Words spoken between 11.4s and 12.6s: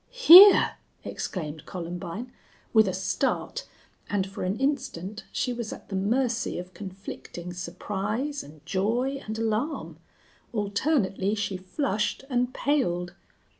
flushed and